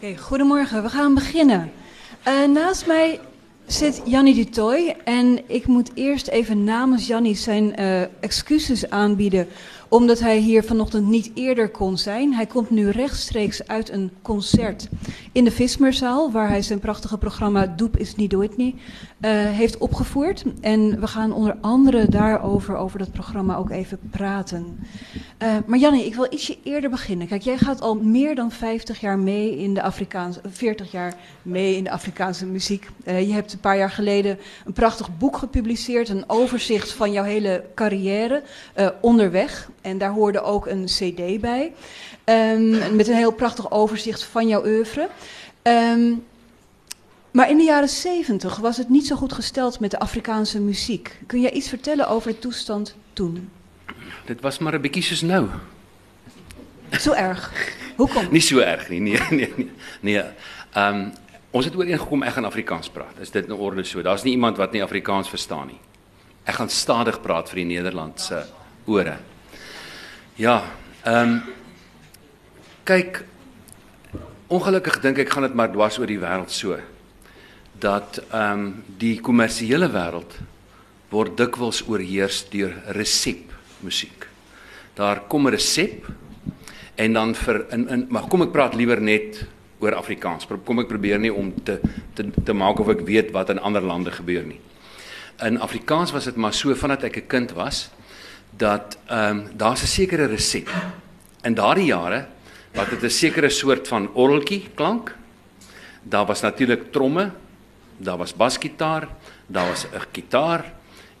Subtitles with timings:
[0.00, 0.82] Oké, goedemorgen.
[0.82, 1.72] We gaan beginnen.
[2.28, 3.20] Uh, naast mij
[3.66, 9.48] zit Jannie Dutoy en ik moet eerst even namens Jannie zijn uh, excuses aanbieden
[9.88, 12.34] omdat hij hier vanochtend niet eerder kon zijn.
[12.34, 14.88] Hij komt nu rechtstreeks uit een concert
[15.32, 18.74] in de Vismerzaal, waar hij zijn prachtige programma Doep is niet Whitney
[19.20, 20.44] uh, heeft opgevoerd.
[20.60, 24.78] En we gaan onder andere daarover, over dat programma, ook even praten.
[25.42, 27.26] Uh, maar Jannie, ik wil ietsje eerder beginnen.
[27.26, 31.76] Kijk, jij gaat al meer dan 50 jaar mee in de Afrikaanse, 40 jaar mee
[31.76, 32.88] in de Afrikaanse muziek.
[33.04, 37.24] Uh, je hebt een paar jaar geleden een prachtig boek gepubliceerd, een overzicht van jouw
[37.24, 38.42] hele carrière
[39.00, 39.70] onderweg.
[39.86, 41.72] En daar hoorde ook een CD bij.
[42.24, 45.08] Um, met een heel prachtig overzicht van jouw oeuvre.
[45.62, 46.24] Um,
[47.30, 51.16] maar in de jaren 70 was het niet zo goed gesteld met de Afrikaanse muziek.
[51.26, 53.50] Kun jij iets vertellen over de toestand toen?
[54.24, 55.48] Dit was maar een beetje nou.
[56.90, 57.72] Zo erg.
[57.96, 58.30] Hoe komt?
[58.30, 59.00] Niet zo erg nie.
[59.06, 59.70] Nee, nee, nee.
[60.00, 60.22] nee.
[60.76, 61.12] Um,
[61.50, 63.14] ons het ooreengekom ek gaan Afrikaans praat.
[63.20, 64.02] Is dit in orde so?
[64.02, 65.80] Daar's nie iemand wat nie Afrikaans verstaan nie.
[66.44, 68.46] Ek gaan stadig praat vir die Nederlandse
[68.84, 69.16] ore.
[70.36, 70.66] Ja,
[71.02, 71.36] ehm um,
[72.84, 73.22] kyk
[74.52, 76.76] ongelukkig dink ek gaan dit maar dwars oor die wêreld so
[77.80, 78.66] dat ehm um,
[79.00, 80.36] die kommersiële wêreld
[81.08, 84.28] word dikwels oorheers deur resep musiek.
[85.00, 86.04] Daar kom 'n resep
[87.00, 89.46] en dan vir in in maar kom ek praat liewer net
[89.80, 90.46] oor Afrikaans.
[90.64, 91.80] Kom ek probeer nie om te
[92.14, 94.60] te te maak of ek weet wat in ander lande gebeur nie.
[95.40, 97.88] In Afrikaans was dit maar so vandat ek 'n kind was
[98.56, 100.68] dat ehm um, daar's 'n sekere resep.
[101.42, 102.26] In daardie jare
[102.74, 105.14] wat dit 'n sekere soort van orgeltjie klank.
[106.02, 107.30] Daar was natuurlik tromme,
[107.96, 109.08] daar was basgitaar,
[109.46, 110.72] daar was 'n gitaar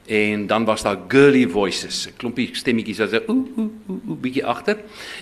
[0.06, 4.44] en dan was daar girly voices, 'n klompie stemmetjies wat so ooh ooh ooh bietjie
[4.44, 4.76] agter.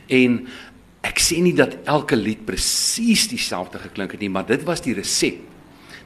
[0.07, 0.49] En
[1.01, 4.95] ek sê nie dat elke lied presies dieselfde geklink het nie, maar dit was die
[4.95, 5.41] resep.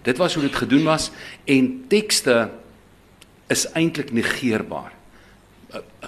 [0.03, 1.11] Dit was hoe dit gedoen was
[1.45, 2.50] en tekste
[3.47, 4.98] is eintlik negeerbaar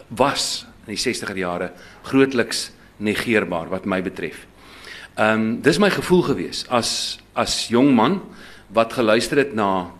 [0.08, 1.72] was in die 60er jare
[2.02, 4.46] grootliks negeerbaar wat my betref.
[5.16, 8.20] Ehm um, dis my gevoel gewees as as jong man
[8.72, 9.90] wat geluister het na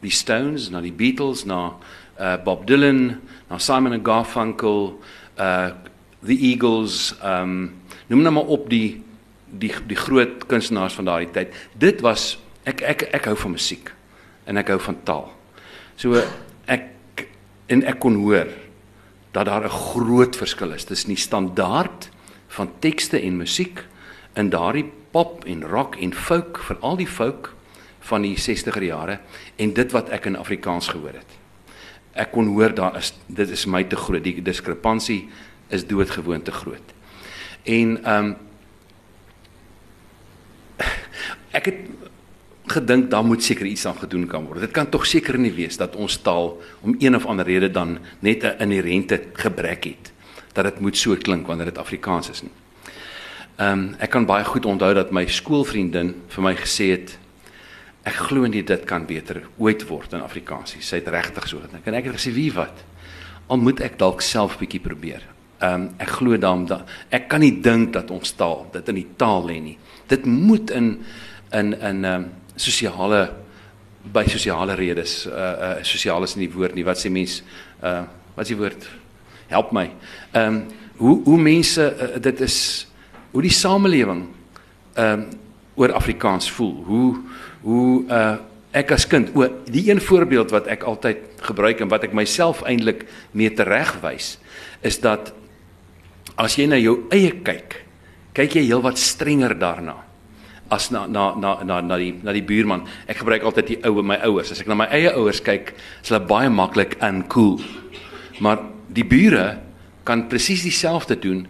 [0.00, 1.76] die Stones, na die Beatles, na
[2.16, 4.96] uh Bob Dylan, na Simon and Garfunkel,
[5.38, 5.70] uh
[6.22, 7.74] the Eagles, ehm um,
[8.06, 9.02] noem nou maar op die
[9.46, 11.54] die die groot kunstenaars van daardie tyd.
[11.78, 13.92] Dit was ek ek ek hou van musiek
[14.46, 15.28] en ek hou van taal.
[15.96, 16.22] So
[16.66, 17.26] ek
[17.68, 18.48] en ek kon hoor
[19.36, 22.08] dat daar 'n groot verskil is tussen die standaard
[22.48, 23.84] van tekste en musiek
[24.34, 27.54] in daardie pop en rock en folk, veral die folk
[28.00, 29.20] van die 60er jare
[29.56, 31.36] en dit wat ek in Afrikaans gehoor het.
[32.12, 35.28] Ek kon hoor daar is dit is my te groot, die diskrepansie
[35.68, 36.94] is doodgewoon te groot.
[37.62, 38.36] En ehm um,
[41.58, 41.78] ek het
[42.66, 44.60] gedink daar moet seker iets aan gedoen kan word.
[44.60, 47.98] Dit kan tog seker nie wees dat ons taal om een of ander rede dan
[48.18, 50.12] net 'n inherente gebrek het
[50.52, 52.52] dat dit moet so klink wanneer dit Afrikaans is nie.
[53.56, 57.18] Ehm um, ek kan baie goed onthou dat my skoolvriendin vir my gesê het
[58.04, 60.82] ek glo nie dit kan beter ooit word in Afrikaans nie.
[60.82, 61.86] Sy het regtig so gedink.
[61.86, 62.84] En ek het gesê wie wat?
[63.48, 65.22] Al moet ek dalk self bietjie probeer.
[65.60, 68.94] Ehm um, ek glo daarom dat ek kan nie dink dat ons taal dit in
[68.94, 69.78] die taal lê nie.
[70.06, 70.98] Dit moet in
[71.52, 73.22] in in ehm um, sosiale
[74.12, 77.42] by sosiale redes uh uh sosiaal is nie die woord nie wat sê mens
[77.82, 78.04] uh
[78.36, 78.88] wat is die woord?
[79.48, 79.90] Help my.
[80.32, 80.66] Ehm um,
[80.96, 82.86] hoe hoe mense uh, dit is
[83.32, 84.26] hoe die samelewing
[84.94, 85.26] ehm um,
[85.76, 86.76] oor Afrikaans voel.
[86.84, 87.08] Hoe
[87.62, 88.36] hoe uh
[88.76, 92.62] ek as kind o die een voorbeeld wat ek altyd gebruik en wat ek myself
[92.68, 94.36] eintlik mee teregwys
[94.84, 95.32] is dat
[96.36, 97.80] as jy na jou eie kyk
[98.36, 99.96] kyk jy heelwat strenger daarna
[100.70, 102.86] as na na na na na die na die buurman.
[103.06, 104.50] Ek gebruik altyd die ou my ouers.
[104.52, 107.60] As ek na my eie ouers kyk, is hulle baie maklik en cool.
[108.42, 109.58] Maar die bure
[110.06, 111.46] kan presies dieselfde doen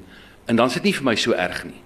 [0.46, 1.80] en dan is dit nie vir my so erg nie.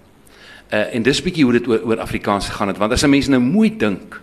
[0.71, 3.27] Uh en dis bietjie hoe dit oor, oor Afrikaans gegaan het want as 'n mens
[3.27, 4.21] nou mooi dink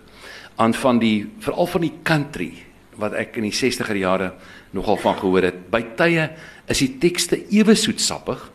[0.57, 2.53] aan van die veral van die country
[2.99, 4.33] wat ek in die 60er jare
[4.71, 5.69] nogal van gehoor het.
[5.71, 6.29] By tye
[6.67, 8.51] is die tekste ewe soetsappig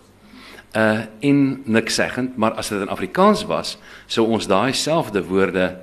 [0.75, 3.77] uh en niks seggend, maar as dit in Afrikaans was,
[4.07, 5.77] sou ons daai selfde woorde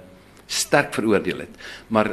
[0.47, 1.55] sterk veroordeel het.
[1.87, 2.11] Maar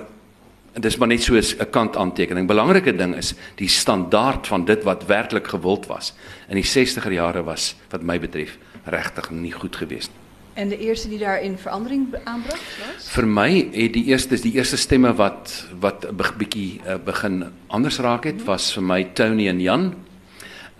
[0.78, 2.46] dis maar net so 'n kant aantekening.
[2.46, 6.14] Belangrike ding is die standaard van dit wat werklik gewild was
[6.48, 10.28] in die 60er jare was wat my betref regtig nie goed geweest nie.
[10.54, 13.08] En de eerste die daarin verandering aanbracht was?
[13.08, 17.98] Vir my het die eerste die eerste stemme wat wat 'n bietjie uh, begin anders
[17.98, 19.94] raak het, was vir my Tony en Jan.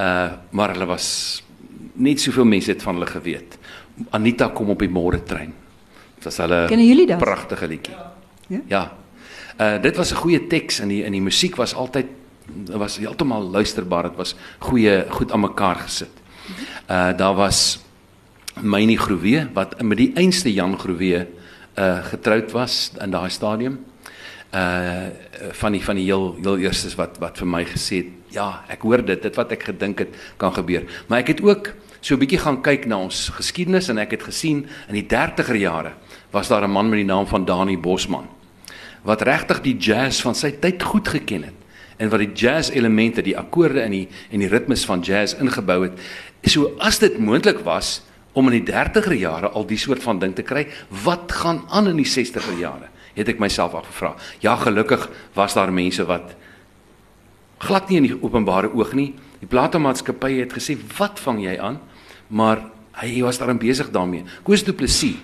[0.00, 1.42] Uh maar hulle was
[1.98, 3.58] net soveel mense het van hulle geweet.
[4.14, 5.52] Anita kom op die môre trein.
[6.18, 7.96] Dit was hulle pragtige liedjie.
[8.48, 8.60] Ja?
[8.68, 8.84] Ja.
[9.58, 12.06] Uh dit was 'n goeie teks en die in die musiek was altyd
[12.70, 14.02] was heeltemal luisterbaar.
[14.02, 16.14] Dit was goeie goed aan mekaar gesit.
[16.90, 17.80] Uh daar was
[18.62, 21.26] Mynie Groewe wat met die einste Jan Groewe
[21.78, 23.84] uh getroud was in daai stadium.
[24.54, 25.06] Uh
[25.50, 28.82] van die van die heel heel eerstes wat wat vir my gesê het, ja, ek
[28.82, 30.84] hoor dit, dit wat ek gedink het kan gebeur.
[31.06, 34.22] Maar ek het ook so 'n bietjie gaan kyk na ons geskiedenis en ek het
[34.22, 35.92] gesien in die 30er jare
[36.30, 38.28] was daar 'n man met die naam van Dani Bosman
[39.02, 41.58] wat regtig die jazz van sy tyd goed geken het
[41.98, 45.82] en wat die jazz elemente, die akkoorde en die en die ritmes van jazz ingebou
[45.82, 45.98] het.
[46.46, 47.98] So as dit moontlik was
[48.38, 50.68] om in die 30er jare al die soort van ding te kry,
[51.04, 52.92] wat gaan aan in die 60er jare?
[53.18, 54.12] Het ek myself afgevra.
[54.44, 56.36] Ja, gelukkig was daar mense wat
[57.58, 59.10] glad nie in die openbare oog nie.
[59.38, 61.81] Die platenmaatskappye het gesê, "Wat vang jy aan?"
[62.29, 64.25] Maar hy was daarin besig daarmee.
[64.43, 65.17] Koos Du Plessis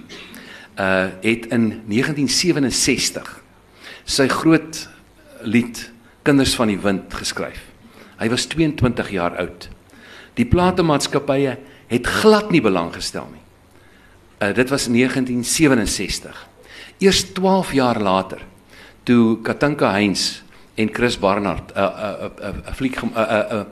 [0.79, 3.43] uh het in 1967
[4.05, 4.89] sy groot
[5.47, 5.91] lied
[6.23, 7.61] Kinders van die Wind geskryf.
[8.19, 9.69] Hy was 22 jaar oud.
[10.35, 13.43] Die platenmaatskappye het glad nie belang gestel nie.
[14.41, 16.49] Uh dit was 1967.
[16.99, 18.43] Eers 12 jaar later
[19.05, 20.41] toe Katinka Heinz
[20.75, 23.67] en Chris Barnard 'n 'n 'n 'n fliek 'n 'n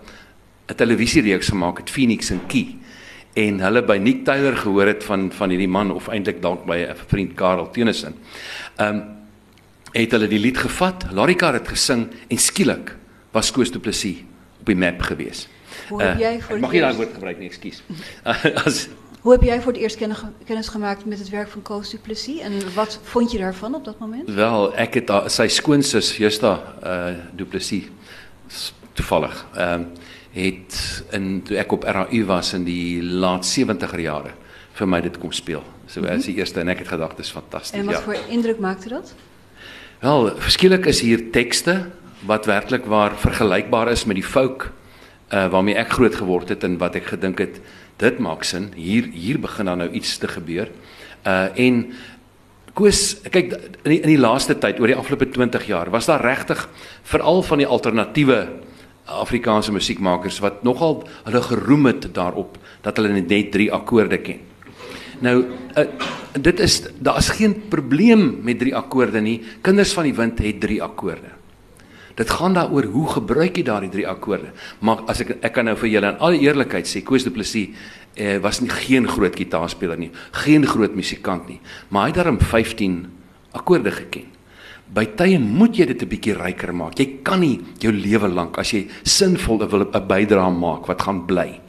[0.66, 2.76] 'n televisiereeks gemaak het Phoenix en Key
[3.32, 6.76] en hulle by Nick Taylor gehoor het van van hierdie man of eintlik dalk by
[6.88, 8.14] 'n vriend Karel Tennyson.
[8.76, 9.02] Ehm um,
[9.92, 12.96] het hulle die lied gevat, Larika het gesing en skielik
[13.30, 14.24] was Koos Du Plessis
[14.60, 15.48] op die map gewees.
[15.88, 17.82] Hoe heb jij voor ek mag nie daai woord gebruik nie, ekskuus.
[18.64, 18.88] As
[19.20, 19.96] Hoe heb jij voor het eerst
[20.44, 22.40] kennis, gemaakt met het werk van Koos Du Plessis?
[22.40, 24.30] En wat vond je daarvan op dat moment?
[24.30, 25.12] Wel, ek het
[25.46, 27.84] skoonsus Justa uh Du Plessis
[28.92, 29.84] toevallig ehm
[30.32, 34.30] het in toe ek op RAU was in die laat 70er jare
[34.72, 35.60] vir my dit kom speel.
[35.86, 37.76] So as die eerste en ek het gedagte dis fantasties.
[37.76, 38.02] En wat ja.
[38.06, 39.12] voor indruk maakte dat?
[40.00, 41.90] Wel, verskillik is hier tekste
[42.26, 44.70] wat werklik waar vergelykbaar is met die folk
[45.32, 47.60] uh waarmee ek groot geword het en wat ek gedink het
[48.00, 48.72] dit maak sin.
[48.76, 50.68] Hier hier begin dan nou iets te gebeur.
[51.26, 51.92] Uh en
[52.72, 53.50] Koos, kyk
[53.84, 56.62] in die, in die laaste tyd oor die afgelope 20 jaar was daar regtig
[57.04, 58.38] veral van die alternatiewe
[59.12, 64.40] Afrikaanse musiekmakers wat nogal hulle geroem het daarop dat hulle net drie akkoorde ken.
[65.22, 65.84] Nou uh,
[66.32, 69.42] dit is daar is geen probleem met drie akkoorde nie.
[69.62, 71.36] Kinders van die wind het drie akkoorde.
[72.16, 74.52] Dit gaan daaroor hoe gebruik jy daardie drie akkoorde.
[74.80, 77.76] Maar as ek ek kan nou vir julle in alle eerlikheid sê, Koos Du Plessis
[78.14, 82.40] eh, was nie geen groot gitaarspeler nie, geen groot musikant nie, maar hy het daarom
[82.40, 83.06] 15
[83.52, 84.28] akkoorde geken.
[84.92, 86.98] By tye moet jy dit 'n bietjie ryker maak.
[86.98, 91.60] Jy kan nie jou lewe lank as jy sinvol 'n bydrae maak wat gaan bly.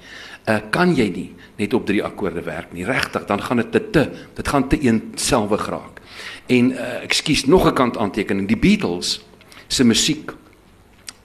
[0.47, 2.83] Uh kan jy nie net op drie akkoorde werk nie.
[2.83, 6.01] Regtig, dan gaan dit te te dit gaan te eenselwig raak.
[6.47, 8.47] En uh ekskuus, nog 'n kant aantekening.
[8.47, 9.21] Die Beatles
[9.67, 10.33] se musiek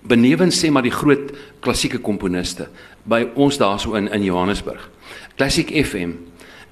[0.00, 2.68] benewens sê maar die groot klassieke komponiste
[3.04, 4.90] by ons daarso in in Johannesburg.
[5.38, 6.16] Classic FM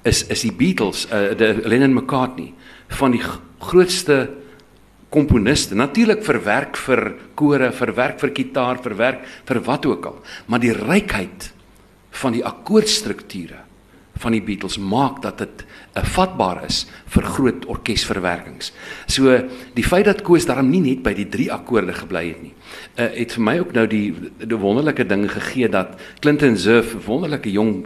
[0.03, 2.51] is is die Beatles, uh die Lennon McCartney
[2.99, 3.21] van die
[3.63, 4.17] grootste
[5.09, 5.75] komponiste.
[5.75, 10.19] Natuurlik verwerk vir kore, verwerk vir gitaar, verwerk vir wat ook al,
[10.51, 11.53] maar die rykheid
[12.19, 13.63] van die akkoordstrukture
[14.17, 16.83] van die Beatles maak dat dit uh, vatbaar is
[17.13, 18.71] vir groot orkesverwerkings.
[19.07, 19.35] So
[19.77, 22.55] die feit dat Koos daarom nie net by die drie akkoorde gebly het nie,
[22.97, 24.07] uh, het vir my ook nou die
[24.41, 27.85] die wonderlike ding gegee dat Clinton Zurf, 'n wonderlike jong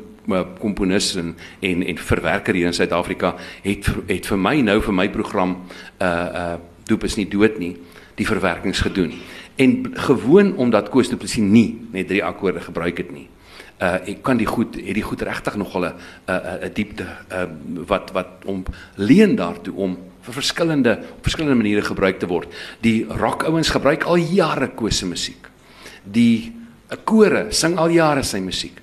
[0.60, 5.10] komponis en en en verwerker hier in Suid-Afrika het het vir my nou vir my
[5.10, 5.58] program
[6.02, 7.76] uh uh doop is nie dood nie
[8.16, 9.14] die verwerkings gedoen.
[9.56, 13.30] En gewoon omdat Koos Du Plessis nie net drie akkoorde gebruik het nie
[13.82, 15.94] uh ek kan die goed het die goed regtig nogal 'n
[16.28, 17.48] 'n 'n diepte uh
[17.88, 18.64] wat wat om
[18.96, 22.50] leen daartoe om vir verskillende op verskillende maniere gebruik te word.
[22.82, 25.50] Die rock ouens gebruik al jare kose musiek.
[26.04, 26.54] Die
[26.92, 28.78] uh, kore sing al jare sy musiek.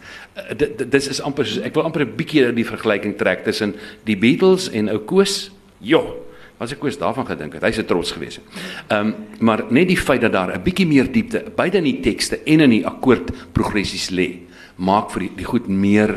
[0.57, 4.16] Dit- dis is amper soos ek wil amper 'n bietjie die vergelyking trek tussen die
[4.16, 5.50] Beatles en ou Koos.
[5.80, 6.25] Jo,
[6.59, 8.40] as ek Koos daarvan gedink het, hy's se trots geweest.
[8.90, 12.00] Ehm um, maar net die feit dat daar 'n bietjie meer diepte beide in die
[12.00, 14.38] tekste en in die akkoordprogressies lê
[14.76, 16.11] maak vir die, die goed meer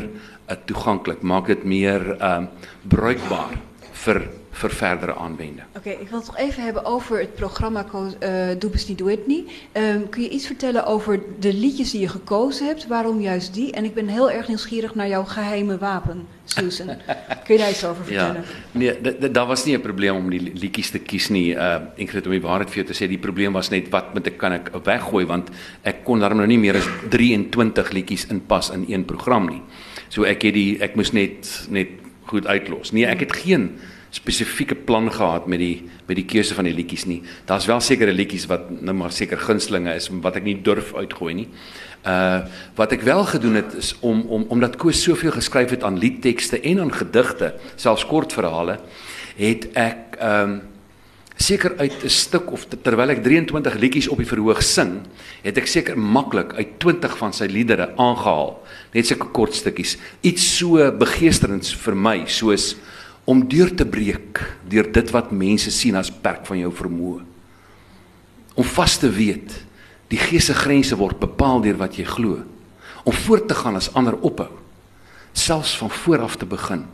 [0.48, 2.48] uh, toeganklik, maak dit meer ehm um,
[2.88, 3.58] bruikbaar
[3.92, 5.14] vir vir verdere.
[5.76, 7.84] Oké, ik wil het nog even hebben over het programma
[8.18, 9.50] eh Doe eens niet, doe het niet.
[9.72, 12.86] Ehm, kun je iets vertellen over de liedjes die je gekozen hebt?
[12.86, 13.72] Waarom juist die?
[13.72, 16.86] En ik ben heel erg nieuwsgierig naar jouw geheime wapen, Susan.
[17.44, 18.24] kun je daar iets over Ja.
[18.24, 18.44] vertellen?
[18.72, 21.54] Nee, dit- dit- daar was nie 'n probleem om die li- liedjies te nie.
[21.54, 24.26] Uh ek het om die waarheid jou te sê, die probleem was net wat moet
[24.26, 25.48] ek kan ek weggooi want
[25.82, 29.62] ek kon daarom nou nie meer as 23 liedjies inpas in een program nie.
[30.08, 31.88] So ek het die ek moes net net
[32.26, 32.90] goed uitlos.
[32.92, 33.78] Nee, ek het geen
[34.12, 37.22] spesifieke plan gehad met die met die keuse van die liedjies nie.
[37.48, 41.32] Daar's wel sekere liedjies wat nou maar seker gunstelinge is wat ek nie durf uitgooi
[41.34, 41.46] nie.
[42.04, 42.42] Uh
[42.76, 46.60] wat ek wel gedoen het is om om omdat Koos soveel geskryf het aan liedtekste
[46.60, 48.80] en aan gedigte, selfs kortverhale,
[49.38, 50.60] het ek ehm um,
[51.42, 55.00] seker uit 'n stuk of terwyl ek 23 liedjies op die verhoog sing,
[55.42, 58.62] het ek seker maklik uit 20 van sy liedere aangehaal.
[58.92, 62.76] Net sulke kort stukkies, iets so begeesterends vir my soos
[63.24, 67.20] om deur te breek deur dit wat mense sien as perk van jou vermoë.
[68.58, 69.54] Om vas te weet
[70.12, 72.42] die gees se grense word bepaal deur wat jy glo.
[73.04, 74.50] Om voort te gaan as ander ophou.
[75.32, 76.84] Selfs van voor af te begin.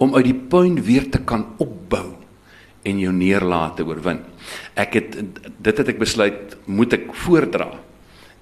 [0.00, 2.14] Om uit die puin weer te kan opbou
[2.82, 4.22] en jou neerlaat te oorwin.
[4.74, 5.18] Ek het
[5.60, 7.68] dit het ek besluit moet ek voordra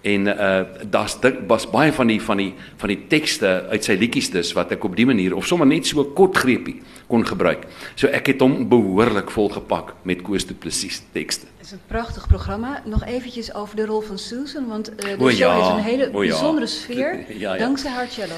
[0.00, 4.30] en uh daar's was baie van die van die van die tekste uit sy liedjies
[4.30, 6.78] dus wat ek op die manier of sommer net so kort greepie
[7.08, 7.64] kon gebruik.
[7.94, 11.46] So ek het hom behoorlik volgepak met Koos de Plessis tekste.
[11.56, 12.82] Het is een prachtig programma.
[12.84, 16.10] Nog eventjes over de rol van Susan, want uh, de O, show heeft een hele
[16.12, 16.28] O, ja.
[16.28, 18.34] bijzondere sfeer Ja, dankzij haar cello.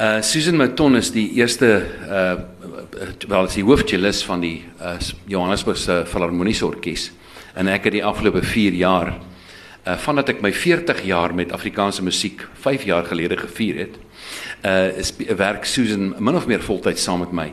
[0.00, 2.32] Uh Susan Mouton is die eerste uh
[3.28, 7.12] wel is die hoofcellist van die uh Johannesburgse Filharmoniese Orkees
[7.54, 9.14] en ek het die afgelope 4 jaar
[9.86, 13.94] uh vandat ek my 40 jaar met Afrikaanse musiek 5 jaar gelede gevier het,
[14.66, 17.52] uh is werk Susan min of meer voltyds saam met my.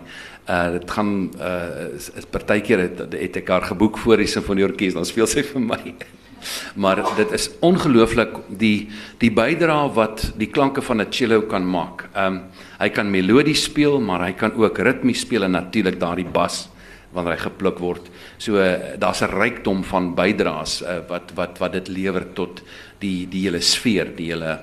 [0.50, 4.98] Uh dit gaan uh is, is partykeer het, het ek haar geboek voor die sinfonieorkes
[4.98, 5.82] dan speel sy vir my.
[6.76, 8.90] Maar dit is ongelooflik die
[9.22, 12.10] die bydrae wat die klanke van 'n cello kan maak.
[12.18, 12.42] Um,
[12.80, 16.68] hy kan melodies speel, maar hy kan ook ritmies speel en natuurlik daardie bas
[17.14, 18.10] wanneer hy gepluk word.
[18.38, 22.62] So uh, daar's 'n rykdom van bydraes uh, wat wat wat dit lewer tot
[23.00, 24.60] die die hele sfeer, die hele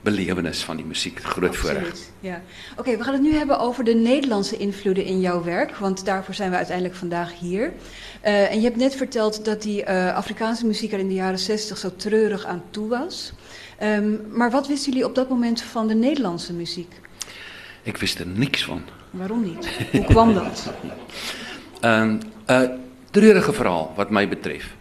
[0.00, 1.20] belewenis van die musiek.
[1.22, 1.48] Groot.
[1.48, 2.42] Absoluut, Ja.
[2.76, 6.34] Oké, we gaan het nu hebben over de Nederlandse invloeden in jouw werk, want daarvoor
[6.34, 7.72] zijn we uiteindelijk vandaag hier.
[8.20, 11.38] Eh, en je hebt net verteld dat die eh, Afrikaanse muziek er in de jaren
[11.38, 13.32] 60 zo treurig aan toe was.
[13.78, 16.92] Ehm, maar wat wisten jullie op dat moment van de Nederlandse muziek?
[17.82, 18.82] Ek wist er niks van.
[19.10, 19.68] Waarom niet?
[19.92, 20.72] Hoe kwam dat?
[21.80, 22.68] Ehm 'n uh,
[23.10, 24.74] treurige verhaal wat my betref.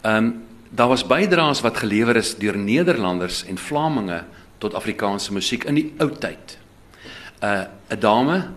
[0.00, 4.24] Ehm um, daar was bydraes wat gelewer is deur Nederlanders en Vlaminge
[4.58, 6.58] tot Afrikaanse musiek in die ou tyd.
[7.40, 8.48] 'n uh, 'n dame,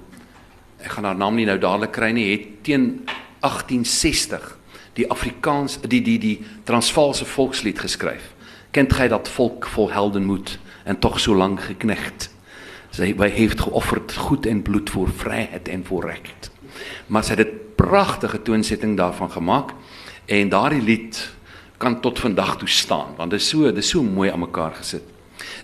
[0.77, 3.05] ek gaan haar naam nie nou dadelik kry nie, het teen
[3.39, 4.58] 1860
[4.93, 8.34] die Afrikaans die die die Transvaalse volkslied geskryf.
[8.72, 12.29] Kent gij dat volk vol heldenmoed en toch so lang geknecht?
[12.89, 16.53] Sy hy heeft geofferd goed en bloed voor vryheid en voor reg.
[17.08, 19.74] Maar sy het 'n pragtige toonsetting daarvan gemaak
[20.26, 21.34] en daardie lied
[21.78, 24.72] kan tot vandag toe staan want dit is so dit is so mooi aan mekaar
[24.72, 25.04] gesit.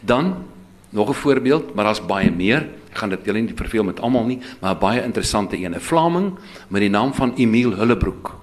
[0.02, 0.46] Dan
[0.90, 2.68] nog 'n voorbeeld, maar daar's baie meer.
[2.90, 5.76] Ek gaan dit julle nie verveel met almal nie, maar 'n baie interessante een.
[5.76, 8.38] 'n Vlaming met die naam van Emile Hullebroek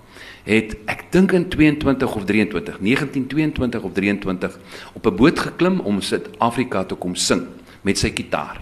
[0.47, 4.59] het ek dink in 22 of 23, 1922 of 23
[4.93, 7.43] op 'n boot geklim om Suid-Afrika te kom sing
[7.83, 8.61] met sy kitaar.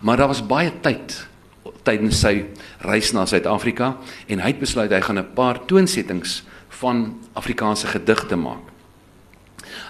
[0.00, 1.28] Maar daar was baie tyd
[1.84, 2.44] tydens sy
[2.84, 3.94] reis na Suid-Afrika
[4.26, 6.42] en hy het besluit hy gaan 'n paar toonsettings
[6.80, 8.72] van Afrikaanse gedigte maak.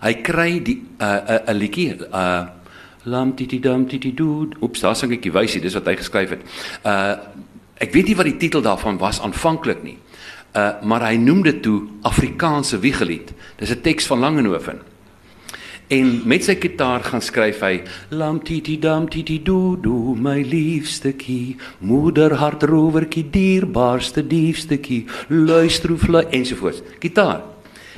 [0.02, 2.46] Hy kry die 'n uh, 'n uh, liedjie uh
[3.04, 4.48] lam titi dam titi doo.
[4.62, 6.42] Oeps, daar sing ek die wysie, dis wat hy geskryf het.
[6.84, 7.16] Uh
[7.76, 9.98] ek weet nie wat die titel daarvan was aanvanklik nie.
[10.54, 13.32] Uh maar hy noem dit toe Afrikaanse wiegelied.
[13.56, 14.93] Dis 'n teks van Langehoven.
[15.92, 17.82] En met sy gitaar gaan skryf hy
[18.16, 26.00] lam titi dam titi doo doo my liefstetjie moeder hart rowertjie dierbaarste diefstetjie luister hoe
[26.00, 26.80] vlei ensovoorts.
[27.04, 27.44] Gitaar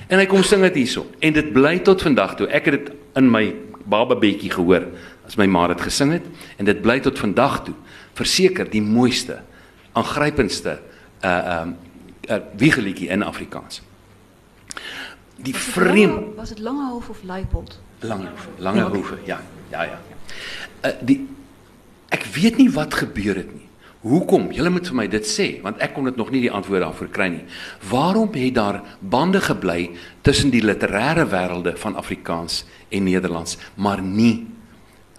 [0.08, 1.06] en hy kom sing dit hierso.
[1.22, 2.50] En dit bly tot vandag toe.
[2.50, 3.54] Ek het dit in my
[3.86, 4.90] bababetjie gehoor
[5.26, 6.26] as my ma dit gesing het.
[6.58, 7.78] En dit bly tot vandag toe.
[8.18, 9.44] Verseker die mooiste
[9.94, 10.80] aangrypendste
[11.22, 11.76] uh um
[12.26, 13.85] uh, wiegeliedjie in Afrikaans
[15.36, 17.78] die Was vreemd Lange- Was het Langehoven of Leipold?
[18.00, 18.28] Lange
[18.58, 19.40] lange hoewe, ja.
[19.70, 20.00] Ja ja.
[20.84, 21.28] Uh, die
[22.08, 23.64] ek weet nie wat gebeur het nie.
[24.06, 24.52] Hoekom?
[24.54, 27.08] Julle moet vir my dit sê want ek kon dit nog nie die antwoord daarvoor
[27.10, 27.44] kry nie.
[27.90, 29.90] Waarom het daar bande gebly
[30.22, 34.46] tussen die literêre wêrelde van Afrikaans en Nederlands, maar nie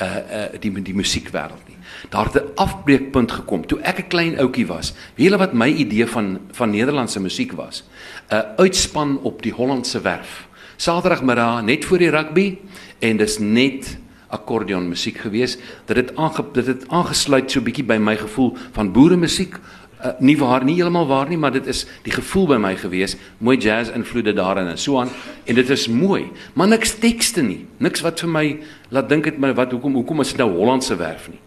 [0.02, 1.67] uh uh die die musiekwêreld.
[2.10, 4.94] Daar het 'n afbreekpunt gekom toe ek 'n klein ouetjie was.
[5.16, 7.84] Weet julle wat my idee van van Nederlandse musiek was?
[8.30, 10.48] 'n Uitspan op die Hollandse werf.
[10.76, 12.58] Saterdagmiddag net voor die rugby
[13.00, 15.58] en dis net akkordeon musiek gewees.
[15.86, 19.58] Dit het aange, dit het aangesluit so bietjie by my gevoel van boere musiek.
[19.98, 23.16] Uh, nie waar nie heeltemal waar nie, maar dit is die gevoel by my gewees,
[23.42, 25.10] mooi jazz invloede daarin en so aan
[25.46, 27.64] en dit is mooi, maar niks tekste nie.
[27.82, 28.46] Niks wat vir my
[28.94, 31.40] laat dink het my wat hoekom hoekom is dit nou Hollandse werf nie.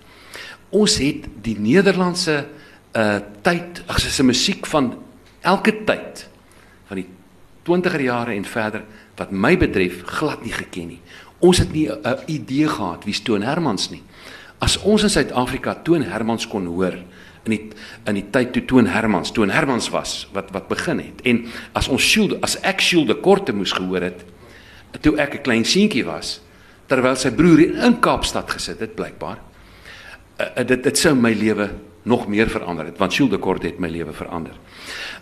[0.70, 2.46] Ons het die Nederlandse
[2.94, 4.98] 'n tyd, ag dis 'n musiek van
[5.40, 6.28] elke tyd
[6.86, 7.08] van die
[7.62, 8.82] 20er jare en verder
[9.16, 11.00] wat my betref glad nie geken nie.
[11.38, 14.02] Ons het nie 'n idee gehad wie Toon Hermans nie.
[14.58, 16.92] As ons in Suid-Afrika Toon Hermans kon hoor
[17.44, 17.70] in die
[18.04, 21.20] in die tyd toe Toon Hermans, Toon Hermans was wat wat begin het.
[21.22, 24.24] En as ons Shield as ek Shield de Korte moes gehoor het
[25.00, 26.40] toe ek 'n klein seentjie was
[26.86, 29.49] terwyl sy broer in Kaapstad gesit het blykbaar.
[30.40, 31.68] Uh, dit dit sou my lewe
[32.02, 34.56] nog meer verander het want Shield de Korte het my lewe verander.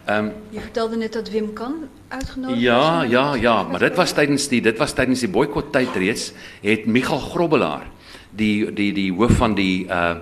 [0.07, 4.13] Ehm um, jy vertelde net dat Wim kan uitgenodig Ja, ja, ja, maar dit was
[4.13, 6.33] tydens die dit was tydens die boikot tyd reeds
[6.63, 7.87] het Michael Grobbelaar
[8.31, 10.15] die die die hoof van die uh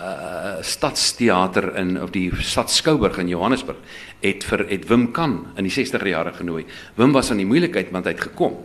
[0.00, 3.78] uh stadsteater in of die stadskouburg in Johannesburg
[4.20, 6.64] het vir het Wim kan in die 60er jare genooi.
[6.96, 8.56] Wim was aan die moeilikheid want hy het gekom.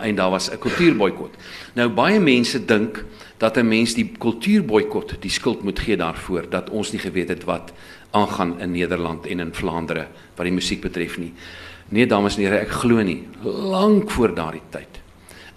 [0.00, 1.34] En daar was 'n kultuurboikot.
[1.74, 3.04] Nou baie mense dink
[3.36, 7.44] dat 'n mens die kultuurboikot die skuld moet gee daarvoor dat ons nie geweet het
[7.44, 7.72] wat
[8.10, 11.32] aangaan in Nederland en in Vlaandere wat die musiek betref nie.
[11.88, 15.00] Nee dames en here, ek glo nie lank voor daardie tyd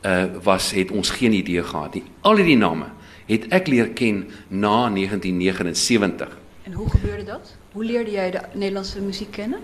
[0.01, 2.03] uh was het ons geen idee gehad nie.
[2.21, 2.85] Al hierdie name
[3.25, 6.37] het ek leer ken na 1979.
[6.63, 7.55] En hoe gebeurde dat?
[7.71, 9.59] Hoe leerde jy die Nederlandse musiek kennen?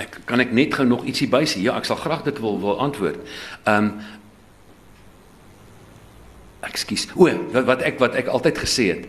[0.00, 1.62] Ek kan ek net gou nog ietsie bysê.
[1.62, 3.20] Ja, ek sal graag dit wil wil antwoord.
[3.64, 3.96] Ehm um,
[6.64, 7.10] Ekskuus.
[7.14, 9.02] O, wat ek wat ek altyd gesê het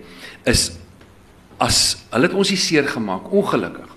[0.43, 0.73] is
[1.63, 3.93] as hulle het ons hier seer gemaak, ongelukkig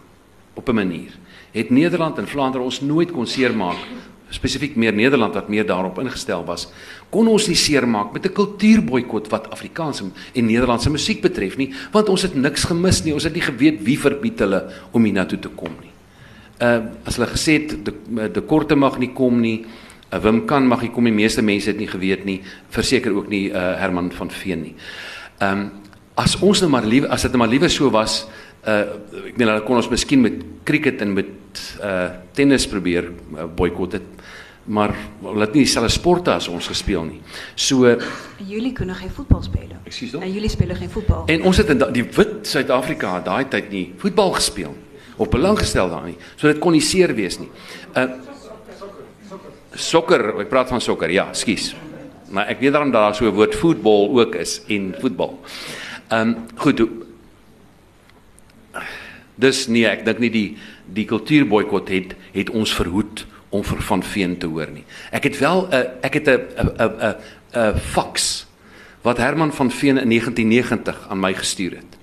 [0.54, 1.10] op 'n manier.
[1.52, 3.76] Het Nederland en Vlaandere ons nooit kon seermaak
[4.30, 6.68] spesifiek meer Nederland wat meer daarop ingestel was,
[7.10, 10.02] kon ons nie seermaak met 'n kultuurboikot wat Afrikaans
[10.34, 13.14] en Nederlandse musiek betref nie, want ons het niks gemis nie.
[13.14, 15.87] Ons het nie geweet wie verbied hulle om hiernatoe te kom nie.
[16.58, 17.92] Uh as hulle gesê het de,
[18.34, 19.66] de korte mag nie kom nie,
[20.12, 21.14] uh, Wim kan mag nie kom nie.
[21.14, 22.40] Meeste mense het nie geweet nie,
[22.74, 24.74] verseker ook nie uh Herman van Veen nie.
[25.42, 25.70] Um
[26.18, 28.24] as ons nou maar liewe as dit nou maar liewe so was,
[28.66, 28.80] uh
[29.28, 33.98] ek meen hulle kon ons miskien met cricket en met uh tennis probeer uh, boikot
[34.00, 34.08] het
[34.68, 34.92] maar
[35.22, 37.20] hulle het nie dieselfde sporte as ons gespeel nie.
[37.54, 37.94] So
[38.36, 39.78] jullie kunnen geen voetbal spelen.
[39.84, 40.22] Ekskuus tog.
[40.22, 41.22] En jullie spelen geen voetbal.
[41.26, 44.76] En ons het in die wit Suid-Afrika daai tyd nie voetbal gespeel
[45.18, 46.16] op belang gestel daar nie.
[46.36, 47.50] So dit kon nie seer wees nie.
[47.94, 48.08] Uh
[49.78, 51.10] sokker, ek praat van sokker.
[51.14, 51.70] Ja, skus.
[52.34, 55.38] Maar ek weet daarom dat daar so 'n woord voetbal ook is en voetbal.
[56.08, 56.82] Ehm um, goed.
[59.34, 64.02] Dus nee, ek dink nie die die kultuurboikot het het ons verhoed om vir van
[64.02, 64.84] Veen te hoor nie.
[65.10, 67.14] Ek het wel 'n uh, ek het 'n 'n 'n
[67.54, 68.46] 'n fax
[69.02, 71.97] wat Herman van Veen in 1990 aan my gestuur het.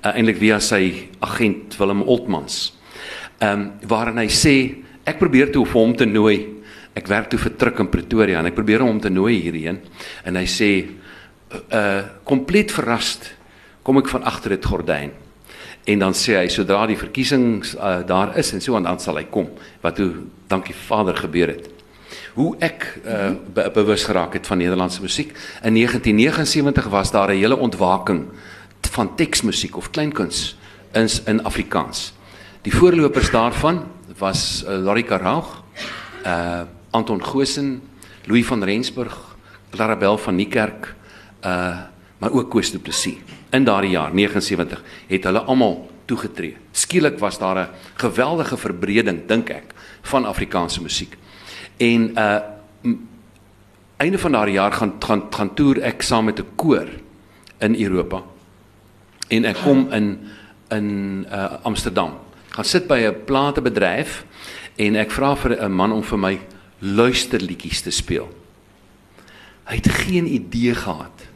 [0.00, 2.70] Uh, Eintlik via sy agent Willem Oltmans.
[3.36, 4.54] Ehm um, waarin hy sê
[5.04, 6.38] ek probeer toe vir hom te nooi.
[6.96, 9.82] Ek werk toe vir Truk in Pretoria en ek probeer hom te nooi hierheen
[10.24, 10.70] en hy sê
[11.52, 13.28] uh kompleet verrast
[13.84, 15.12] kom ek van agter dit gordyn.
[15.84, 19.20] En dan sê hy sodra die verkiesings uh, daar is en so en dan sal
[19.20, 19.50] hy kom.
[19.84, 20.14] Wat toe
[20.48, 21.68] dankie Vader gebeur het.
[22.38, 25.36] Hoe ek uh, be bewus geraak het van Nederlandse musiek.
[25.60, 28.30] In 1979 was daar 'n hele ontwaking
[28.88, 30.56] van teksmusiek of kleinkuns
[30.92, 32.12] in in Afrikaans.
[32.62, 33.86] Die voorlopers daarvan
[34.18, 35.62] was uh, Larry Karaug,
[36.26, 37.82] uh Anton Goosen,
[38.24, 39.36] Louis van Rensburg,
[39.70, 40.94] Clarabel van Niekerk,
[41.44, 41.78] uh
[42.18, 43.16] maar ook Koos Du Plessis.
[43.50, 46.56] In daardie jaar 79 het hulle almal toegetree.
[46.72, 51.16] Skielik was daar 'n geweldige verbreding dink ek van Afrikaanse musiek.
[51.76, 52.38] En uh
[53.96, 56.88] einde van daardie jaar gaan gaan gaan toer ek saam met 'n koor
[57.58, 58.22] in Europa.
[59.30, 60.18] En ek kom in
[60.70, 62.18] in uh Amsterdam.
[62.54, 64.24] Gaan sit by 'n platebedryf
[64.76, 66.38] en ek vra vir 'n man om vir my
[66.78, 68.28] luisterliedjies te speel.
[69.64, 71.28] Hy het geen idee gehad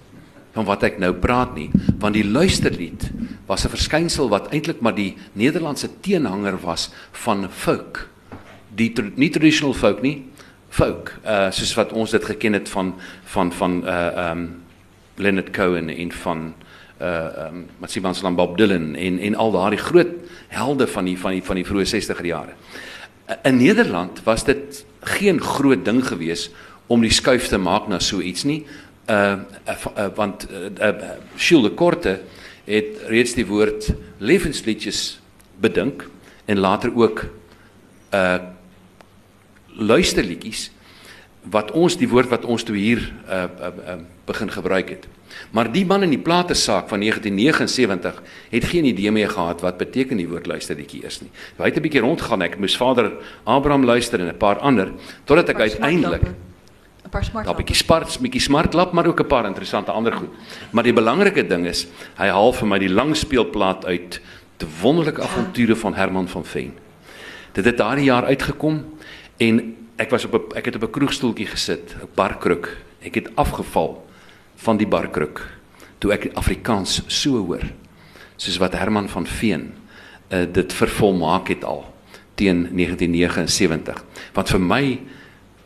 [0.55, 3.11] van wat ek nou praat nie, want die luisterlied
[3.47, 8.09] was 'n verskynsel wat eintlik maar die Nederlandse teenhanger was van folk.
[8.75, 10.25] Die nie traditional folk nie,
[10.69, 14.63] folk, uh soos wat ons dit geken het van van van uh um
[15.17, 16.55] Leonard Cohen en van
[17.01, 20.13] uh um Matsiman Salam Bob Dylan en en al daardie groot
[20.49, 22.55] helde van die van die van die vroeë 60er jare.
[23.29, 26.51] Uh, in Nederland was dit geen groot ding gewees
[26.87, 28.65] om die skuif te maak na so iets nie.
[29.11, 29.37] Uh,
[29.69, 32.21] uh, uh want uh, uh de Korte
[32.65, 35.21] het reeds die woord lewensliedjies
[35.61, 36.07] bedink
[36.45, 37.27] en later ook
[38.15, 38.39] uh
[39.75, 40.71] luisterliedjies
[41.51, 45.09] wat ons die woord wat ons toe hier uh, uh, uh begin gebruik het.
[45.51, 50.17] Maar die man in die platesaak van 1979 het geen idee meer gehad wat beteken
[50.17, 51.31] die woord luisterliedjie is nie.
[51.57, 53.13] Hy het 'n bietjie rondgaan ek moes Vader
[53.45, 54.93] Abraham luister en 'n paar ander
[55.25, 56.23] totdat ek uiteindelik
[57.15, 60.33] paar smart Daar bietjie spart, bietjie smartlap, maar ook 'n paar interessante ander goed.
[60.71, 64.21] Maar die belangrike ding is, hy haal vir my die langspeelplaat uit
[64.57, 66.73] De Wonderlike Avonture van Herman van Veen.
[67.53, 68.85] Dit het daardie jaar uitgekom
[69.37, 72.77] en ek was op 'n ek het op 'n kroegstoeltjie gesit, 'n barkruk.
[73.03, 74.07] Ek het afgeval
[74.57, 75.43] van die barkruk
[75.99, 77.65] toe ek Afrikaans so hoor.
[78.37, 79.73] Soos wat Herman van Veen
[80.29, 81.85] uh, dit vervolmaak het al
[82.35, 84.05] teen 1979.
[84.35, 84.85] Want vir my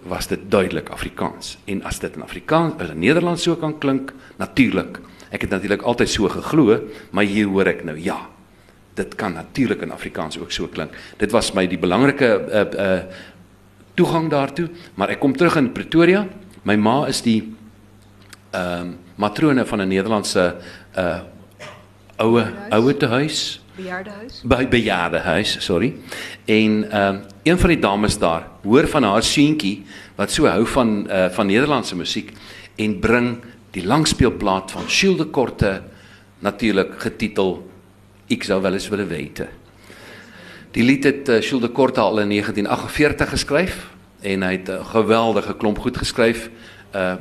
[0.09, 1.57] was dit duidelik Afrikaans.
[1.67, 5.01] En as dit in Afrikaans, as in Nederlands so kan klink, natuurlik.
[5.35, 6.79] Ek het natuurlik altyd so geglo,
[7.11, 8.19] maar hier hoor ek nou ja.
[8.99, 10.95] Dit kan natuurlik in Afrikaans ook so klink.
[11.19, 13.01] Dit was my die belangrike uh uh
[13.99, 16.21] toegang daartoe, maar ek kom terug in Pretoria.
[16.63, 17.41] My ma is die
[18.51, 20.57] ehm um, matrone van 'n Nederlandse
[20.97, 21.21] uh
[22.17, 24.41] oue oue tehuis Bejaardenhuis?
[24.43, 25.95] by bejaardehuis, sorry.
[26.45, 29.85] En ehm um, een van die dames daar hoor van haar seentjie
[30.17, 32.33] wat so hou van uh, van Nederlandse musiek
[32.77, 33.39] en bring
[33.71, 35.83] die langspeelplaat van Jules de Korte
[36.39, 37.67] natuurlik getitel
[38.29, 39.49] Ek sou wel eens willen weten.
[40.71, 43.89] Die lied het uh, Jules de Korte al in 1948 geskryf
[44.21, 46.51] en hy het 'n geweldige klomp goed geskryf.
[46.95, 47.15] Uh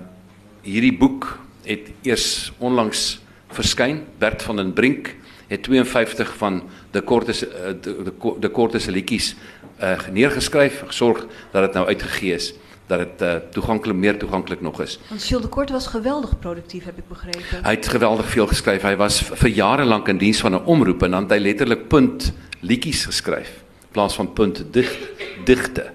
[0.68, 3.20] hierdie boek het eers onlangs
[3.56, 5.16] verskyn, Bert van den Brink
[5.48, 7.48] het 52 van de Korte se
[7.82, 9.36] de, de, de Korte se liedjies
[9.82, 12.54] uh neergeskryf, gesorg dat dit nou uitgegee is,
[12.88, 15.00] dat dit uh toeganklik meer toeganklik nog is.
[15.10, 17.64] Want Jules de Kort was geweldig productief, heb ik begrepen.
[17.64, 18.82] Hy het geweldig veel geskryf.
[18.82, 21.88] Hy was vir jare lank in diens van 'n omroep en dan het hy letterlik
[21.88, 24.98] punt liedjies geskryf in plaas van punt dig
[25.46, 25.92] digte.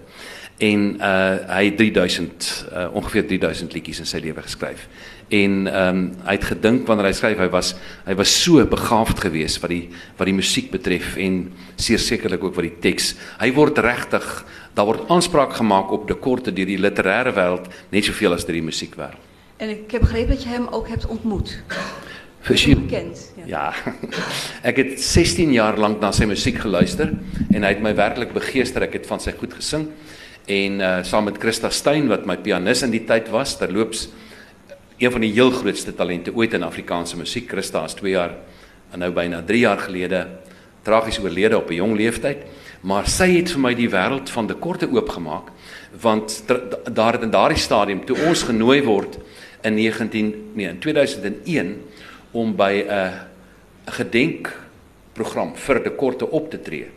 [0.62, 4.86] En uh hy het 3000 uh, ongeveer 3000 liedjies in sy lewe geskryf.
[5.32, 7.72] En ehm um, hy het gedink wanneer hy skryf hy was
[8.06, 12.54] hy was so begaafd geweest wat die wat die musiek betref en seker sekerlik ook
[12.58, 13.14] wat die teks.
[13.40, 14.28] Hy word regtig
[14.76, 18.60] daar word aanspraak gemaak op de korte deur die literêre wêreld net soveel as deur
[18.60, 19.30] die musiekwêreld.
[19.56, 21.62] En ik heb begrepen dat je hem ook hebt ontmoet.
[22.40, 23.32] Vers- Bekend.
[23.36, 23.44] Ja.
[23.46, 23.74] Ja.
[24.70, 27.12] Ek het 16 jaar lank na sy musiek geluister
[27.52, 28.82] en hy het my werklik begeester.
[28.82, 29.88] Ek het van sy goed gesing
[30.46, 34.08] en uh saam met Christa Steyn wat my pianis in die tyd was, terloops
[34.98, 37.48] een van die heel grootste talente ooit in Afrikaanse musiek.
[37.50, 38.34] Christa is 2 jaar
[38.92, 40.26] en nou byna 3 jaar gelede
[40.82, 42.38] tragies oorlede op 'n jong leeftyd,
[42.82, 45.50] maar sy het vir my die wêreld van de korte oopgemaak
[46.00, 46.42] want
[46.92, 49.18] daar het in daardie stadium toe ons genooi word
[49.62, 51.82] in 19 nee in 2001
[52.32, 53.12] om by 'n
[53.86, 56.90] gedenkprogram vir de korte op te tree.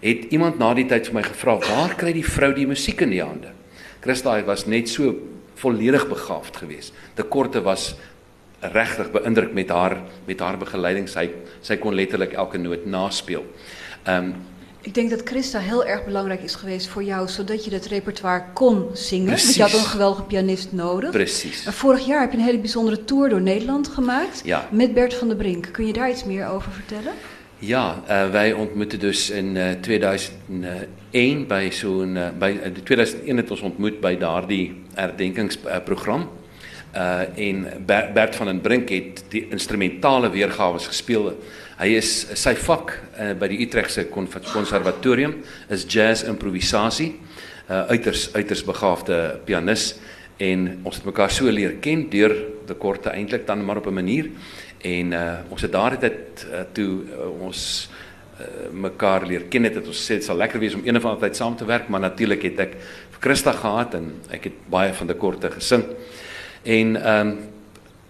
[0.00, 3.10] Het iemand na die tyd vir my gevra, "Waar kry die vrou die musiek in
[3.10, 3.52] die hande?"
[4.00, 5.14] Christa was net so
[5.54, 6.92] volledig begaafd geweest.
[7.14, 7.94] De korte was
[8.60, 11.08] regtig beïndruk met haar met haar begeleiding.
[11.08, 13.44] Sy sy kon letterlik elke noot naspeel.
[14.04, 14.34] Ehm um,
[14.82, 18.44] Ik denk dat Christa heel erg belangrijk is geweest voor jou, zodat je dat repertoire
[18.54, 19.26] kon zingen.
[19.26, 19.56] Want Precies.
[19.56, 21.10] je had een geweldige pianist nodig.
[21.10, 21.64] presies.
[21.64, 24.40] Maar vorig jaar heb je een hele bijzondere tour door Nederland gemaakt.
[24.44, 24.68] Ja.
[24.70, 25.68] Met Bert van der Brink.
[25.72, 27.12] Kun je daar iets meer over vertellen?
[27.62, 33.50] Ja, uh, wij ontmoeten dus in uh, 2001 bij zo'n uh, bij uh, 2001 het
[33.50, 36.30] ons ontmoet bij daardie herdenkingsprogram.
[36.94, 41.38] Uh en Ber- Bert van den Brink het die instrumentale weergawe gespeel.
[41.78, 42.96] Hy is sy vak
[43.38, 44.08] by die Utrechtse
[44.52, 45.36] Konservatorium
[45.68, 47.20] is jazz improvisasie.
[47.68, 49.94] Uiters uiters begaafde pianis
[50.36, 52.34] en ons het mekaar so leer ken deur
[52.66, 54.30] de korte eintlik dan maar op 'n manier
[54.82, 57.90] en uh ons het daardie tyd uh, toe uh, ons
[58.40, 61.04] uh, mekaar leer ken het, het ons sê dit sal lekker wees om een of
[61.04, 64.60] ander tyd saam te werk maar natuurlik het ek vir Christa gehad en ek het
[64.72, 65.84] baie van de korte gesing.
[66.64, 67.38] En ehm um,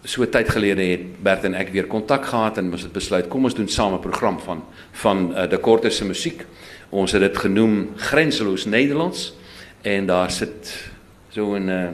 [0.05, 3.45] so tyd gelede het Bert en ek weer kontak gehad en ons het besluit kom
[3.45, 6.47] ons doen saam 'n program van van uh, de korte se musiek
[6.91, 9.35] ons het dit genoem Grenseloos Nederlands
[9.83, 10.91] en daar sit
[11.29, 11.89] so 'n uh,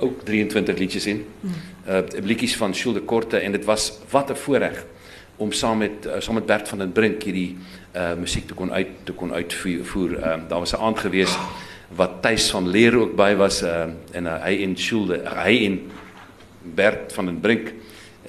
[0.00, 1.26] ook 23 liedjies in.
[1.88, 4.86] Uh liedjies van Jules de Korte en dit was wat 'n voorreg
[5.36, 7.56] om saam met uh, saam met Bert van den Brink hierdie
[7.96, 10.16] uh musiek te kon uit te kon uitvoer.
[10.16, 11.38] Ehm uh, daar was 'n aand gewees
[11.88, 13.62] wat Thys van Leer ook by was
[14.10, 15.90] en hy en Jules hy en
[16.74, 17.72] Bert van den Brink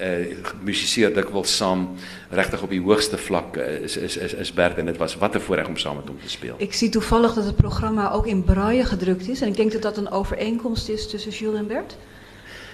[0.00, 1.88] uh musiseer dikwels saam
[2.30, 5.34] regtig op die hoogste vlak uh, is is is is Bert en dit was wat
[5.34, 6.54] 'n voorreg om saam met hom te speel.
[6.58, 9.40] Ik zie toevallig dat het programma ook in braille gedrukt is.
[9.40, 11.96] En ik denk dat dat een overeenkomst is tussen Jules en Bert.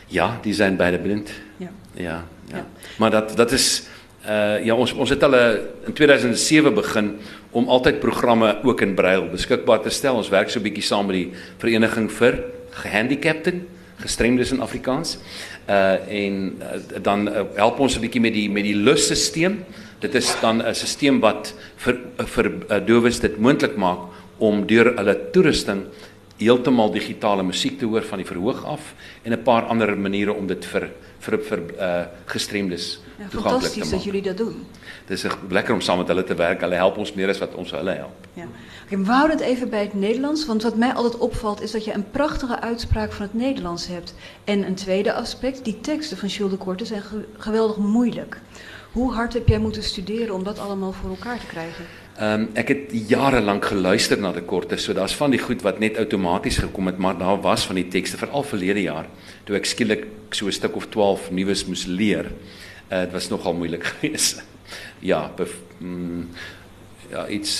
[0.06, 1.30] Ja, die zijn beide blind.
[1.56, 1.70] Ja.
[1.92, 2.56] Ja, ja.
[2.56, 2.66] Ja.
[2.98, 3.82] Maar dat dat is
[4.26, 7.18] uh ja, ons ons het hulle in 2007 begin
[7.50, 10.14] om altyd programme ook in braille beskikbaar te stel.
[10.14, 13.66] Ons werk so 'n bietjie saam met die vereniging vir gehandicapten,
[14.02, 15.18] gestremdes in Afrikaans.
[15.68, 19.56] Uh en uh, dan uh, help ons 'n bietjie met die met die lusstelsel.
[20.00, 24.96] Dit is dan 'n stelsel wat vir vir uh, dowes dit moontlik maak om deur
[24.96, 25.86] hulle toerusting
[26.42, 30.46] heeltemal digitale musiek te hoor van die verhoog af en 'n paar ander maniere om
[30.46, 34.66] dit vir vir vir uh gestremdes Ja, toeganklik te fantastisch dat jullie dat doen.
[35.06, 36.60] Dit is lekker om saam met hulle te werk.
[36.60, 38.26] Hulle help ons meer as wat ons hulle help.
[38.34, 38.44] Ja.
[38.84, 41.84] Oké, we houden het even bij het Nederlands, want wat mij altijd opvalt is dat
[41.84, 44.14] je een prachtige uitspraak van het Nederlands hebt.
[44.44, 48.40] En een tweede aspect, die teksten van Jules de Korte zijn ge- geweldig moeilijk.
[48.92, 51.84] Hoe hard heb jij moeten studeren om dat allemaal voor elkaar te krijgen?
[52.12, 54.76] Ehm um, ek het jare lank geluister na die korte.
[54.76, 57.88] So daar's van die goed wat net outomaties gekom het, maar daar was van die
[57.88, 59.08] tekste veral verlede jaar
[59.44, 62.28] toe ek skielik so 'n stuk of 12 nuus moes leer.
[62.92, 64.44] Uh, dit was nogal moeilik geweest.
[65.00, 66.28] ja, bef, mm,
[67.10, 67.52] ja, iets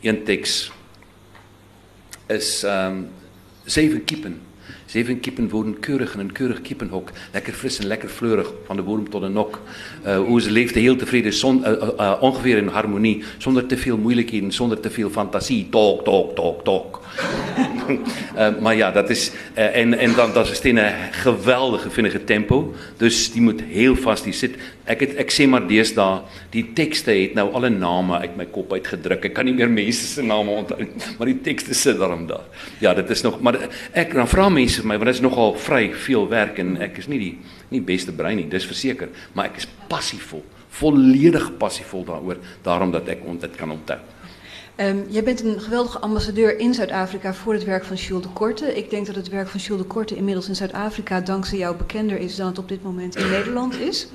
[0.00, 0.70] een teks
[2.28, 3.08] is ehm um,
[3.64, 4.49] seven kippen.
[4.90, 7.10] Zeven kippen wonen keurig in een keurig kippenhok.
[7.32, 9.60] Lekker fris en lekker fleurig, van de worm tot de nok.
[10.06, 13.22] Uh, hoe ze leefden heel tevreden, zon, uh, uh, ongeveer in harmonie.
[13.38, 15.68] Zonder te veel moeilijkheden, zonder te veel fantasie.
[15.70, 17.00] Tok, tok, tok, tok.
[17.98, 19.30] Uh, maar ja, dat is...
[19.56, 22.74] Uh, en, en dan, dat is in een geweldige, vinnige tempo.
[22.96, 24.58] Dus die moet heel vast, die zit...
[24.90, 28.72] Ek het ek sê maar deesdae die tekste het nou alle name uit my kop
[28.74, 29.28] uitgedruk.
[29.28, 30.82] Ek kan nie meer mense se name onthou
[31.18, 32.48] maar die tekste sit daarom daar.
[32.82, 33.60] Ja, dit is nog maar
[33.92, 36.98] ek dan vra mense vir my want dit is nogal vry veel werk en ek
[37.04, 37.34] is nie die
[37.70, 40.42] nie beste brein nie, dis verseker, maar ek is passievol,
[40.80, 44.00] volledig passievol daaroor daarom dat ek dit kan onthou.
[44.80, 48.76] Um, jij bent een geweldige ambassadeur in Zuid-Afrika voor het werk van Jules de Korte.
[48.76, 52.18] Ik denk dat het werk van Jules de Korte inmiddels in Zuid-Afrika dankzij jou bekender
[52.18, 54.08] is dan het op dit moment in Nederland is.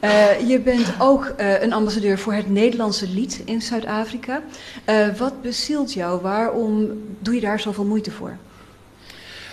[0.00, 4.42] Uh, je bent ook uh, een ambassadeur voor het Nederlandse lied in Zuid-Afrika.
[4.88, 6.20] Uh, wat bezielt jou?
[6.20, 8.36] Waarom doe je daar zoveel moeite voor?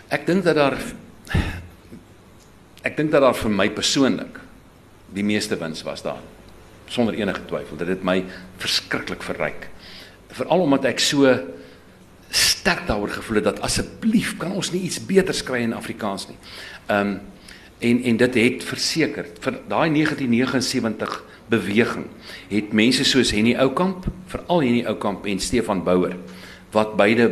[0.08, 0.78] Ek dink dat daar
[2.82, 4.39] ek dink dat daar vir my persoonlik
[5.13, 6.22] die meeste wins was daar
[6.86, 8.26] sonder enige twyfel dat dit my
[8.58, 9.69] verskriklik verryk.
[10.38, 11.30] Veral omdat ek so
[12.30, 16.38] sterk daaroor gevoel het dat asseblief kan ons nie iets beters kry in Afrikaans nie.
[16.88, 17.20] Um
[17.80, 21.13] en en dit het verseker vir daai 1979
[21.48, 22.10] beweging
[22.50, 26.18] het mense soos Henny Oukamp, veral Henny Oukamp en Stefan Bouwer
[26.76, 27.30] wat beide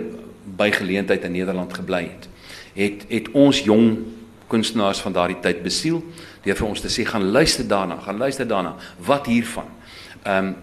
[0.57, 2.29] by geleentheid in Nederland gebly het,
[2.77, 3.97] het het ons jong
[4.47, 5.99] kunstenaars van daardie tyd besiel
[6.45, 9.67] deur vir ons te sê gaan luister daarna, gaan luister daarna, wat hiervan.
[10.23, 10.55] Ehm um,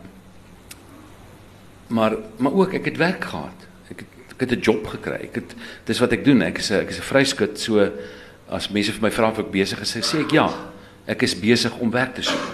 [1.94, 3.66] maar maar ook ek het werk gehad.
[3.90, 5.20] Ek het ek het 'n job gekry.
[5.30, 5.54] Ek het
[5.84, 6.42] dis wat ek doen.
[6.42, 7.90] Ek is 'n ek is 'n vryskut so
[8.48, 10.50] as mense vir my vra of ek besig is, sê ek ja.
[11.06, 12.46] Ek is besig om werk te soek.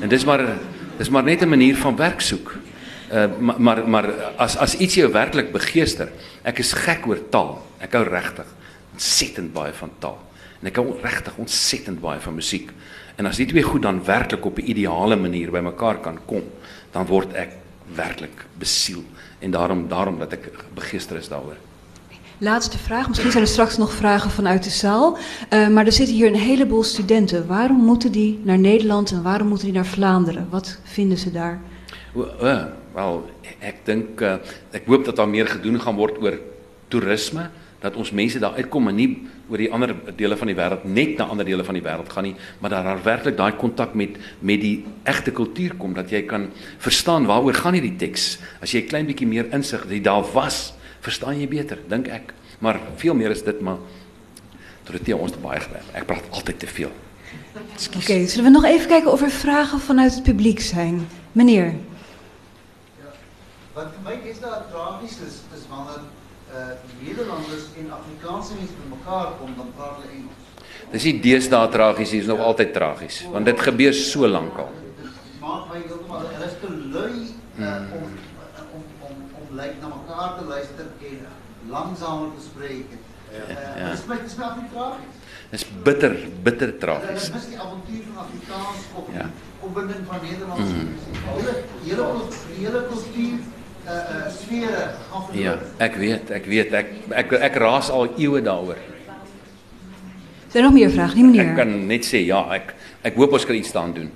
[0.00, 0.58] En dis maar
[0.98, 2.56] dis maar net 'n manier van werk soek.
[3.12, 6.08] Uh maar maar, maar as as iets jou werklik begeester,
[6.42, 7.66] ek is gek oor taal.
[7.78, 8.46] Ek hou regtig
[8.92, 10.18] ontsettend baie van taal.
[10.60, 12.70] En ek hou regtig ontsettend baie van musiek.
[13.16, 16.42] En as die twee goed dan werklik op 'n ideale manier bymekaar kan kom,
[16.92, 17.63] dan word ek
[17.94, 19.02] werklik besiel
[19.38, 21.56] en daarom daarom dat ek begeester is daaroor.
[22.38, 23.08] Laatste vraag.
[23.08, 25.18] Misschien zijn er straks nog vragen vanuit de zaal.
[25.52, 27.46] Uh, maar er zitten hier een heleboel studenten.
[27.46, 30.46] Waarom moeten die naar Nederland en waarom moeten die naar Vlaanderen?
[30.50, 31.60] Wat vinden ze daar?
[32.42, 33.24] Uh, Wel,
[33.58, 34.36] ek dink uh,
[34.70, 36.36] ek hoop dat daar meer gedoen gaan word oor
[36.88, 37.48] toerisme,
[37.82, 39.08] dat ons mense daar uitkom en nie
[39.48, 42.24] oor die ander dele van die wêreld net na ander dele van die wêreld gaan
[42.24, 46.22] nie, maar dat daar werklik daai kontak met met die egte kultuur kom dat jy
[46.28, 48.38] kan verstaan waaroor gaan hierdie teks.
[48.60, 52.34] As jy 'n klein bietjie meer insig het daar was, verstaan jy beter, dink ek.
[52.58, 53.78] Maar veel meer is dit maar
[54.84, 55.88] Dorothea ons het baie gewerk.
[55.92, 56.92] Ek praat altyd te veel.
[57.54, 61.08] Oké, okay, zullen we nog even kijken of er vragen vanuit het publiek zijn?
[61.32, 61.74] Meneer.
[63.00, 63.10] Ja,
[63.72, 66.13] wat my is daar tragies is, is wanneer uh,
[67.02, 70.42] Nederlanders en Afrikaanse mense bymekaar kom, dan praat hulle Engels.
[70.92, 74.70] Dis nie deesdae tragies, dit is nog altyd tragies, want dit gebeur so lank al.
[75.40, 77.16] Maak my heeltemal hulle is te lui
[77.58, 78.04] uh, om
[78.76, 81.26] om om om lyk na mekaar te luister en
[81.72, 82.94] langsamer te spreek.
[83.34, 83.90] Uh, ja.
[83.90, 85.20] Dit is my dit is my baie tragies.
[85.54, 86.14] Dis bitter,
[86.46, 87.28] bitter Hulle tragies.
[87.34, 89.26] mis die avontuur van Afrikaans of Ja.
[89.60, 91.18] opwinding van Nederlandse musiek.
[91.34, 92.06] Hele hele
[92.48, 93.38] die hele kultuur
[93.86, 95.44] uh, uh, sfere gaan verloor.
[95.44, 95.54] Ja,
[95.86, 96.92] ek weet, ek weet, ek
[97.22, 98.80] ek ek raas al eeue daaroor.
[100.48, 101.14] Zijn er nog meer vragen?
[101.14, 101.50] Die meneer.
[101.50, 104.12] Ek kan net sê ja, ek ek hoop ons kan iets daaraan doen.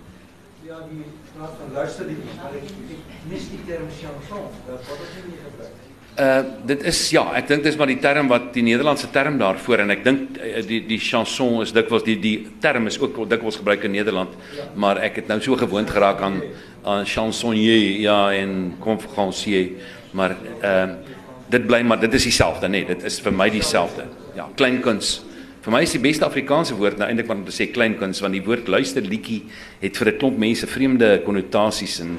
[0.66, 1.04] Ja, die
[1.34, 4.48] praat van ek, ek mis die term chanson.
[4.68, 5.87] Dat word nie gebruik.
[6.18, 9.84] Uh dit is ja, ek dink dis maar die term wat die Nederlandse term daarvoor
[9.84, 13.60] en ek dink uh, die die chanson is dikwels die die term is ook dikwels
[13.60, 14.32] gebruik in Nederland,
[14.74, 16.40] maar ek het nou so gewoond geraak aan
[16.82, 19.76] aan chansonnier ja en conférencier,
[20.10, 21.14] maar ehm uh,
[21.48, 24.04] dit bly maar dit is dieselfde nê, nee, dit is vir my dieselfde.
[24.36, 25.20] Ja, kleinkuns.
[25.64, 28.36] Vir my is die beste Afrikaanse woord nou eintlik maar om te sê kleinkuns want
[28.36, 29.44] die woord luisterliedjie
[29.80, 32.18] het vir 'n klomp mense vreemde konnotasies en.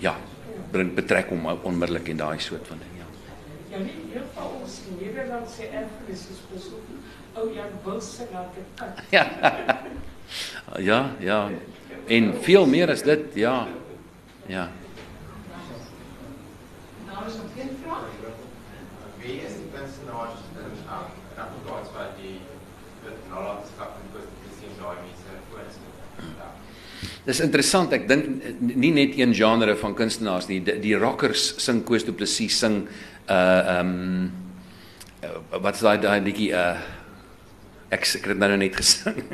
[0.00, 0.16] Ja,
[0.70, 3.08] bring betrek hom onmiddellik en daai soort van ding, ja.
[3.70, 6.86] Ja, nie heel van ons Nederlandse erfenis is besoek.
[7.38, 9.02] Ou Jan Wilson laat dit vat.
[9.16, 9.26] Ja.
[10.78, 11.48] Ja, ja.
[12.06, 13.66] En veel meer as dit, ja.
[14.46, 14.68] Ja.
[17.06, 18.06] Nou is nog geen vraag.
[19.20, 22.38] Wie is die kunstenaars in in Afrikaans wat die
[23.04, 25.99] dit nalatenskap en museum daai mense voorstel?
[27.26, 27.92] Dis interessant.
[27.92, 30.60] Ek dink eh, nie net een genre van kunstenaars nie.
[30.64, 32.84] Die, die rockers sing Koos Du Plessis sing
[33.30, 34.30] uh um,
[35.60, 36.78] wat is daai daai liedjie uh
[37.90, 39.18] ek het nou net gesing.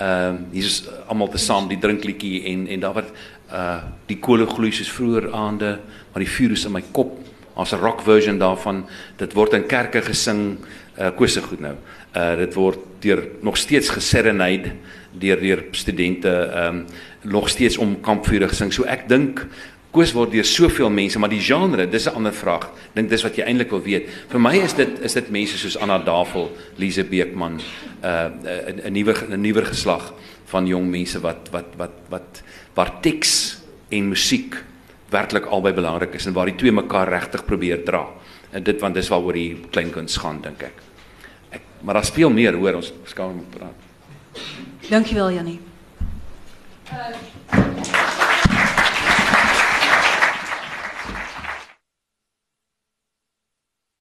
[0.00, 3.10] Ehm um, hier's almal te saam die drinkliedjie en en daar wat
[3.50, 5.78] uh die kolle gloei soos vroeër aande,
[6.12, 7.18] maar die vuur is in my kop.
[7.56, 8.86] Daar's 'n rock version daarvan.
[9.18, 10.58] Dit word in kerke gesing.
[10.96, 11.74] Uh Koos se goed nou.
[12.14, 14.76] Uh dit word deur nog steeds geserenade
[15.18, 16.84] deur deur studente ehm um,
[17.22, 18.72] nog steeds om kampvure gesing.
[18.72, 19.46] So ek dink
[19.90, 22.70] Koos word deur soveel mense, maar die genre, dis 'n ander vraag.
[22.94, 24.06] Dink dis wat jy eintlik wil weet.
[24.28, 28.30] Vir my is dit is dit mense soos Anna Davel, Lise Beekman, 'n uh,
[28.70, 30.14] 'n 'n nuwe 'n nuwer geslag
[30.46, 32.42] van jong mense wat wat wat wat
[32.74, 33.58] waar teks
[33.90, 34.62] en musiek
[35.10, 38.06] werklik albei belangrik is en waar die twee mekaar regtig probeer dra.
[38.52, 40.82] En dit want dis waaroor die kleinkuns gaan dink ek.
[41.50, 43.74] Ek maar daar speel meer hoor ons skaam praat.
[44.90, 45.60] Dankjewel Jannie.
[46.92, 47.99] Uh,